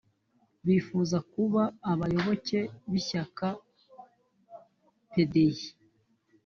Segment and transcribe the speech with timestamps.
[0.65, 2.59] bifuza kuba abayoboke
[2.89, 3.47] b’ ishyaka
[5.11, 5.47] pdi